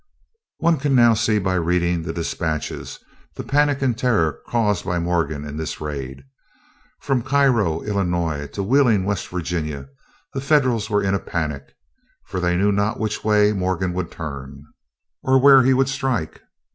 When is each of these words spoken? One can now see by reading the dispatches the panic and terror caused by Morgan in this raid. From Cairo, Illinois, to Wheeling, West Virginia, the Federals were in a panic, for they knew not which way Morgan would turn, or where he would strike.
One 0.57 0.77
can 0.77 0.95
now 0.95 1.13
see 1.13 1.37
by 1.37 1.53
reading 1.53 2.01
the 2.01 2.11
dispatches 2.11 2.97
the 3.35 3.43
panic 3.43 3.83
and 3.83 3.95
terror 3.95 4.41
caused 4.47 4.83
by 4.83 4.97
Morgan 4.97 5.45
in 5.45 5.57
this 5.57 5.79
raid. 5.79 6.23
From 6.99 7.21
Cairo, 7.21 7.83
Illinois, 7.83 8.47
to 8.53 8.63
Wheeling, 8.63 9.05
West 9.05 9.27
Virginia, 9.27 9.89
the 10.33 10.41
Federals 10.41 10.89
were 10.89 11.03
in 11.03 11.13
a 11.13 11.19
panic, 11.19 11.75
for 12.25 12.39
they 12.39 12.57
knew 12.57 12.71
not 12.71 12.99
which 12.99 13.23
way 13.23 13.53
Morgan 13.53 13.93
would 13.93 14.09
turn, 14.11 14.63
or 15.21 15.39
where 15.39 15.61
he 15.61 15.71
would 15.75 15.87
strike. 15.87 16.41